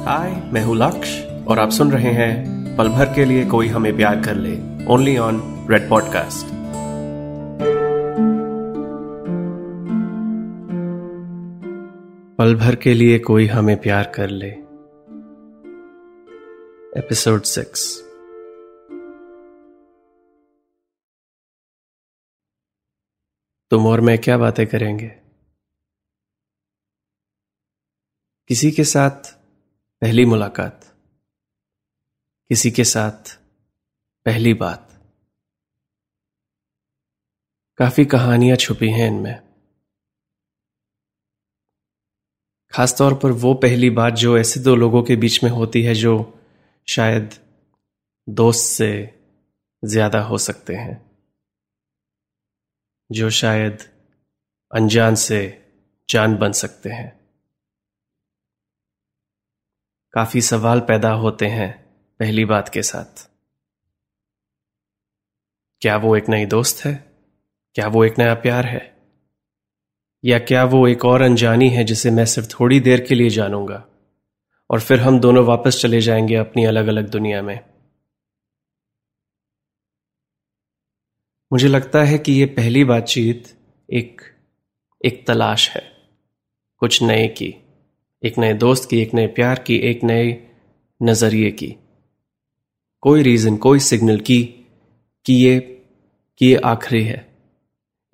[0.00, 3.96] हाय मैं हूँ लक्ष्य और आप सुन रहे हैं पल भर के लिए कोई हमें
[3.96, 6.46] प्यार कर ले ओनली ऑन रेड पॉडकास्ट
[12.38, 14.50] पल भर के लिए कोई हमें प्यार कर ले.
[17.00, 18.02] एपिसोड सिक्स
[23.70, 25.08] तुम और मैं क्या बातें करेंगे?
[28.48, 29.39] किसी के साथ
[30.02, 30.84] पहली मुलाकात।
[32.48, 33.38] किसी के साथ
[34.24, 34.88] पहली बात।
[37.78, 39.40] काफ़ी कहानियाँ छुपी हैं इनमें।
[42.72, 46.40] खासतौर पर वो पहली बात जो ऐसे दो लोगों के बीच में होती है जो
[46.88, 47.34] शायद
[48.28, 49.14] दोस्त से
[49.84, 51.10] ज़्यादा हो सकते हैं।
[53.12, 53.78] जो शायद
[54.74, 55.66] अनजान से
[56.08, 57.19] जान बन सकते हैं।
[60.12, 61.84] काफ़ी सवाल पैदा होते हैं
[62.18, 63.30] पहली बात के साथ।
[65.80, 67.12] क्या वो एक नई दोस्त है?
[67.74, 68.96] क्या वो एक नया प्यार है?
[70.24, 73.86] या क्या वो एक और अनजानी है जिसे मैं सिर्फ़ थोड़ी देर के लिए जानूँगा?
[74.70, 77.60] और फिर हम दोनों वापस चले जाएँगे अपनी अलग अलग दुनिया में।
[81.52, 83.58] मुझे लगता है कि यह पहली बातचीत
[83.92, 84.20] एक
[85.04, 85.92] एक तलाश है,
[86.76, 87.69] कुछ नए की।
[88.22, 90.50] एक नए दोस्त की, एक नए प्यार की, एक नए
[91.02, 91.76] नज़रिए की।
[93.00, 94.54] कोई रीजन कोई सिग्नल की,
[95.26, 95.60] कि ये
[96.38, 97.36] कि ये आखिरी है।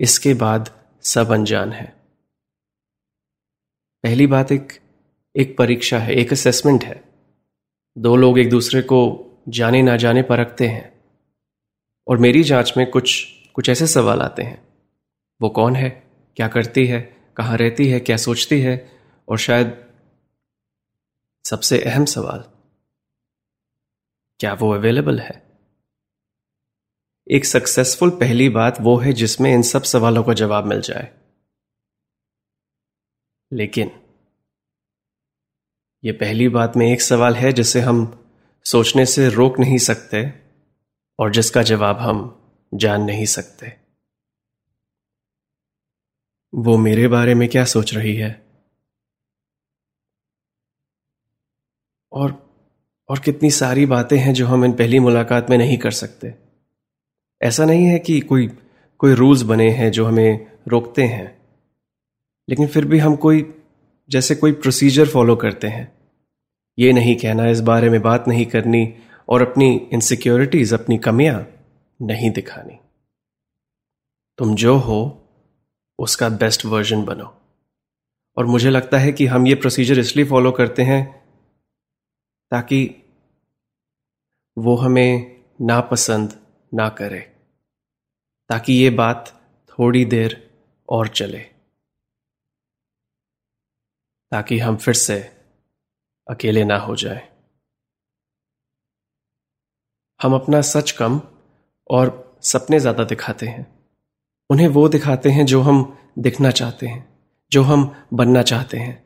[0.00, 1.96] इसके बाद सब अनजान है।
[4.02, 4.72] पहली बात एक
[5.36, 7.04] एक परीक्षा है, एक असेसमेंट है।
[7.98, 11.00] दो लोग एक दूसरे को जाने, ना जाने परखते हैं।
[12.08, 14.68] और मेरी जाँच में कुछ कुछ ऐसे सवाल आते हैं।
[15.42, 16.02] वो कौन है,
[16.36, 18.90] क्या करती है, कहाँ रहती है, क्या सोचती है,
[19.28, 19.85] और शायद
[21.46, 22.38] सबसे अहम सवाल।
[24.40, 25.60] क्या वो अवेलेबल है?
[27.30, 31.18] एक सक्सेसफुल पहली बात वो है जिसमें इन सब सवालों का जवाब मिल जाए।
[33.52, 34.02] लेकिन
[36.04, 38.28] यह पहली बात में एक सवाल है जिसे हम
[38.64, 40.46] सोचने से रोक नहीं सकते
[41.18, 42.42] और जिसका जवाब हम
[42.74, 43.66] जान नहीं सकते।
[46.54, 48.46] वो मेरे बारे में क्या सोच रही है
[52.12, 52.46] और
[53.08, 56.34] और कितनी सारी बातें हैं जो हम इन पहली मुलाकात में नहीं कर सकते।
[57.42, 58.50] ऐसा नहीं है कि कोई
[58.98, 61.38] कोई रूल्स बने हैं जो हमें रोकते हैं।
[62.48, 63.54] लेकिन फिर भी हम कोई,
[64.08, 65.92] जैसे कोई प्रोसीजर फॉलो करते हैं।
[66.78, 68.94] ये नहीं कहना इस बारे में बात नहीं करनी
[69.28, 71.50] और अपनी इनसिक्योरिटीज अपनी कमियाँ
[72.02, 72.78] नहीं दिखानी।
[74.38, 75.28] तुम जो हो,
[75.98, 77.40] उसका बेस्ट वर्जन बनो।
[78.36, 81.25] और मुझे लगता है कि हम ये प्रोसीजर इसलिए फॉलो करते हैं
[82.52, 82.84] ताकि
[84.56, 86.38] वो हमें नापसंद
[86.72, 87.20] ना करे,
[88.50, 89.32] ताकि ये बात
[89.70, 90.42] थोड़ी देर
[90.88, 91.38] और चले,
[94.32, 95.18] ताकि हम फिर से
[96.26, 97.28] अकेले ना हो जाए।
[100.20, 101.20] हम अपना सच कम
[101.90, 103.66] और सपने ज़्यादा दिखाते हैं।
[104.50, 105.82] उन्हें वो दिखाते हैं जो हम
[106.18, 107.08] दिखना चाहते हैं,
[107.52, 109.05] जो हम बनना चाहते हैं।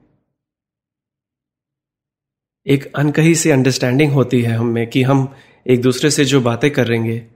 [2.67, 7.27] एक अनकही सी अंडरस्टैंडिंग होती है हमें कि हम एक दूसरे से जो बातें करेंगे,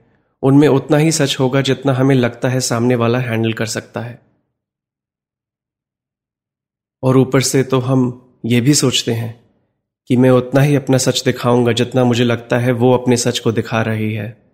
[0.43, 4.21] उनमें उतना ही सच होगा जितना हमें लगता है सामने वाला हैंडल कर सकता है।
[7.03, 9.45] और ऊपर से तो हम ये भी सोचते हैं
[10.07, 13.51] कि मैं उतना ही अपना सच दिखाऊँगा जितना मुझे लगता है वो अपने सच को
[13.51, 14.51] दिखा रही है।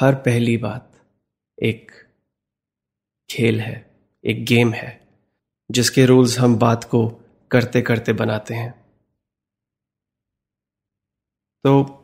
[0.00, 1.06] हर पहली बात
[1.62, 1.90] एक
[3.30, 3.90] खेल है,
[4.24, 5.01] एक गेम है।
[5.72, 8.82] जिसके रूल्स हम बात को करते करते बनाते हैं।
[11.64, 11.98] तो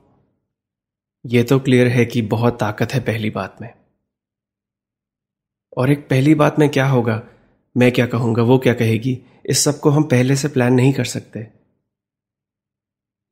[1.27, 3.75] यह तो क्लियर है कि बहुत ताकत है पहली बात में।
[5.77, 7.23] और एक पहली बात में क्या होगा?
[7.77, 8.43] मैं क्या कहूँगा?
[8.43, 9.23] वो क्या कहेगी?
[9.47, 11.53] इस सबको हम पहले से प्लान नहीं कर सकते।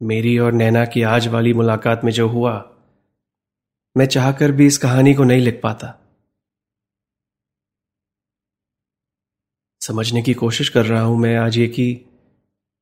[0.02, 2.76] मेरी और नैना की आज वाली मुलाकात में जो हुआ,
[3.96, 6.05] मैं चाहकर भी इस कहानी को नहीं लिख पाता।
[9.86, 11.84] समझने की कोशिश कर रहा हूँ मैं आज ये कि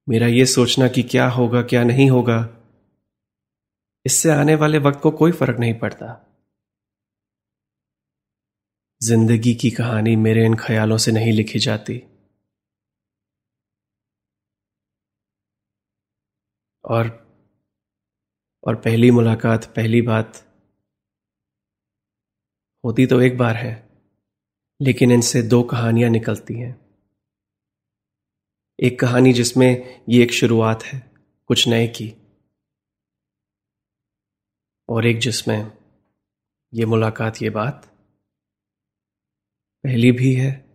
[0.08, 2.36] मेरा ये सोचना कि क्या होगा, क्या नहीं होगा,
[4.06, 6.06] इससे आने वाले वक्त को कोई फ़र्क नहीं पड़ता।
[9.00, 12.00] ज़िंदगी की कहानी मेरे इन ख्यालों से नहीं लिखी जाती।
[16.84, 17.08] और
[18.66, 20.40] और पहली मुलाकात, पहली बात
[22.84, 23.74] होती तो एक बार है,
[24.80, 26.83] लेकिन इनसे दो कहानियाँ निकलती हैं।
[28.82, 31.10] एक कहानी जिसमें ये एक शुरुआत है,
[31.46, 32.14] कुछ नए की।
[34.88, 35.78] और एक जिसमें
[36.74, 37.86] ये मुलाकात, ये बात
[39.84, 40.66] पहली भी है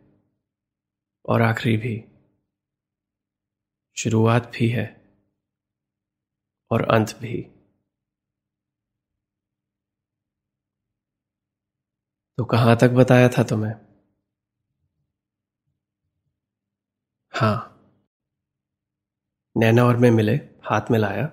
[1.25, 2.06] और आखिरी भी।
[3.98, 5.18] शुरुआत भी है
[6.72, 7.42] और अंत भी।
[12.38, 13.74] तो कहाँ तक बताया था तुम्हें?
[17.31, 17.78] हाँ।
[19.59, 21.29] नैना और मैं मिले, हाथ में लाया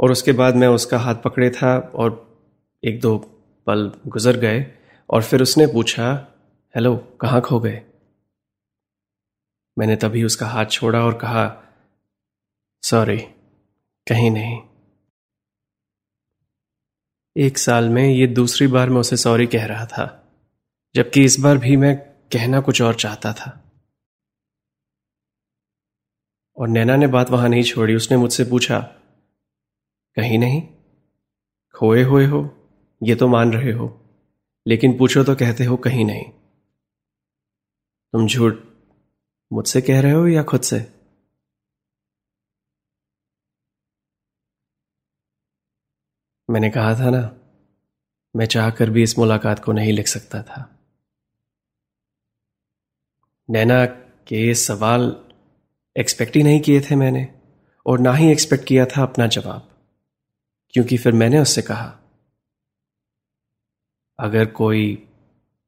[0.00, 2.40] और उसके बाद मैं उसका हाथ पकड़े था और
[2.84, 3.18] एक दो
[3.66, 4.74] पल गुजर गए,
[5.10, 6.26] और फिर उसने पूछा,
[6.74, 7.82] हेलो, कहाँ खो गए?
[9.78, 11.62] मैंने तभी उसका हाथ छोड़ा और कहा,
[12.82, 13.18] सॉरी,
[14.06, 14.60] कहीं नहीं।
[17.36, 20.24] एक साल में ये दूसरी बार मैं उसे सॉरी कह रहा था,
[20.94, 21.96] जबकि इस बार भी मैं
[22.32, 23.61] कहना कुछ और चाहता था।
[26.56, 28.80] और नैना ने बात वहाँ नहीं छोड़ी। उसने मुझसे पूछा,
[30.14, 30.62] कहीं नहीं?
[31.74, 32.68] खोए हुए हो?
[33.02, 34.00] ये तो मान रहे हो।
[34.66, 36.24] लेकिन पूछो तो कहते हो कहीं नहीं।
[38.12, 38.54] तुम झूठ
[39.52, 40.92] मुझसे कह रहे हो या खुद से?
[46.50, 47.36] मैंने कहा था ना,
[48.36, 50.78] मैं चाहकर भी इस मुलाकात को नहीं लिख सकता था।
[53.50, 53.86] नैना
[54.28, 55.21] के सवाल
[55.96, 57.28] एक्सपेक्ट ही नहीं किए थे मैंने,
[57.86, 59.68] और ना ही एक्सपेक्ट किया था अपना जवाब।
[60.74, 61.86] क्योंकि फिर मैंने उससे कहा,
[64.18, 64.94] अगर कोई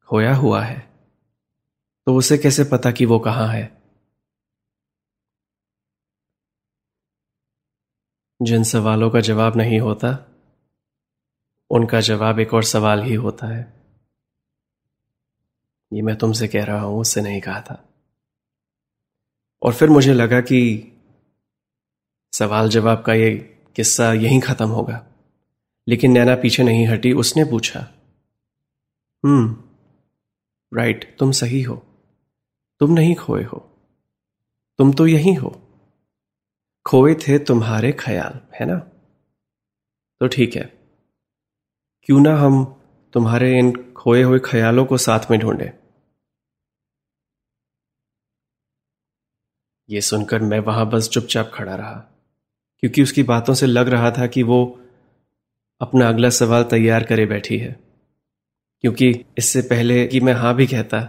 [0.09, 0.79] खोया हुआ है
[2.07, 3.65] तो उसे कैसे पता कि वो कहाँ है?
[8.43, 10.11] जिन सवालों का जवाब नहीं होता,
[11.71, 13.63] उनका जवाब एक और सवाल ही होता है।
[15.93, 17.94] ये मैं तुमसे कह रहा हूँ, उससे नहीं कहा था।
[19.65, 20.91] और फिर मुझे लगा कि
[22.33, 23.31] सवाल जवाब का ये
[23.77, 25.07] किस्सा यहीं खत्म होगा।
[25.89, 27.89] लेकिन नैना पीछे नहीं हटी, उसने पूछा
[29.25, 29.65] हम्म
[30.79, 31.83] राइट तुम सही हो।
[32.81, 33.71] तुम नहीं खोए हो।
[34.79, 35.61] तुम तो यही हो।
[36.87, 38.79] खोए थे तुम्हारे ख्याल, है ना?
[40.21, 40.79] तो ठीक है।
[42.03, 42.81] क्यों ना हम
[43.13, 45.84] तुम्हारे इन खोए हुए ख्यालों को साथ में ढूंढे।
[49.89, 51.95] ये सुनकर मैं वहाँ बस चुपचाप खड़ा रहा,
[52.83, 54.65] क्योंकि उसकी बातों से लग रहा था कि वो
[55.81, 57.77] अपना अगला सवाल तैयार करे बैठी है,
[58.85, 61.09] क्योंकि इससे पहले कि मैं हाँ भी कहता,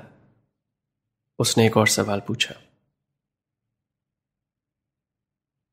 [1.39, 2.55] उसने एक और सवाल पूछा।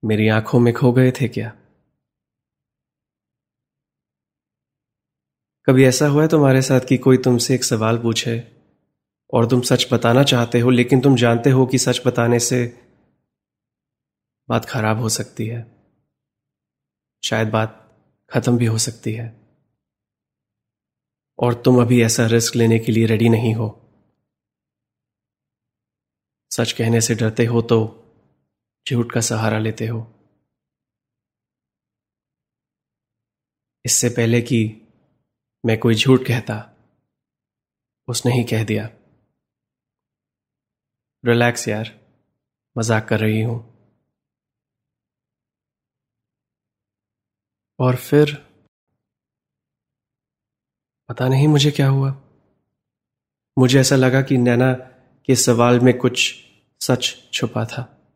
[0.02, 1.52] मेरी आँखों में खो गए थे क्या?
[5.68, 8.42] कभी ऐसा हुआ है तुम्हारे साथ कि कोई तुमसे एक सवाल पूछे
[9.32, 12.64] और तुम सच बताना चाहते हो, लेकिन तुम जानते हो कि सच बताने से
[14.52, 15.60] बात खराब हो सकती है।
[17.24, 17.78] शायद बात
[18.30, 19.42] खत्म भी हो सकती है।
[21.38, 23.68] और तुम अभी ऐसा रिस्क लेने के लिए रेडी नहीं हो।
[26.50, 27.78] सच कहने से डरते हो तो
[28.86, 30.00] झूठ का सहारा लेते हो।
[33.84, 34.88] इससे पहले कि
[35.64, 36.76] मैं कोई झूठ कहता,
[38.08, 38.90] उसने ही कह दिया।
[41.24, 42.00] रिलैक्स यार,
[42.78, 43.71] मज़ाक कर रही हूँ।
[47.78, 48.34] और फिर
[51.08, 52.10] पता नहीं मुझे क्या हुआ।
[53.58, 54.74] मुझे ऐसा लगा कि नैना
[55.26, 56.34] के सवाल में कुछ
[56.80, 58.12] सच छुपा था।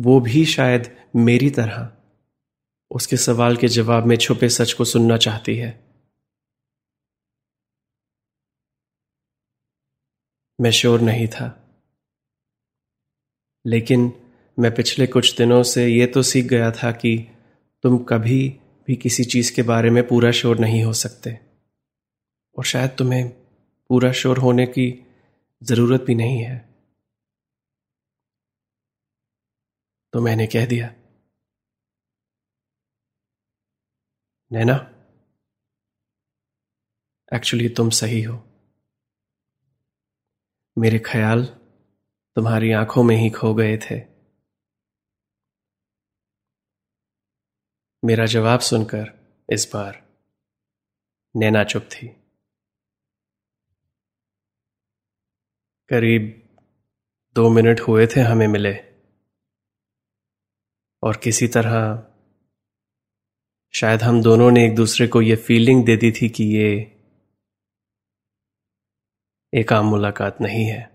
[0.00, 1.96] वो भी शायद मेरी तरह
[2.90, 5.84] उसके सवाल के जवाब में छुपे सच को सुनना चाहती है।
[10.60, 11.60] मैं श्योर नहीं था।
[13.66, 14.00] लेकिन
[14.58, 17.33] मैं पिछले कुछ दिनों से यह तो सीख गया था कि
[17.84, 18.48] तुम कभी
[18.86, 21.40] भी किसी चीज़ के बारे में पूरा श्योर नहीं हो सकते।
[22.58, 23.28] और शायद तुम्हें
[23.88, 25.06] पूरा श्योर होने की
[25.62, 26.58] ज़रूरत भी नहीं है।
[30.12, 30.94] तो मैंने कह दिया।
[34.52, 34.90] नैना
[37.34, 38.44] एक्चुअली तुम सही हो।
[40.78, 41.44] मेरे ख्याल
[42.36, 44.13] तुम्हारी आँखों में ही खो गए थे।
[48.04, 49.04] मेरा जवाब सुनकर
[49.52, 50.16] इस बार
[51.36, 52.08] नैना चुप थी।
[55.88, 56.48] करीब
[57.34, 58.74] दो मिनट हुए थे हमें मिले
[61.02, 62.08] और किसी तरह
[63.74, 66.70] शायद हम दोनों ने एक दूसरे को यह फीलिंग दे दी थी कि ये
[69.54, 70.94] एक आम मुलाकात नहीं है।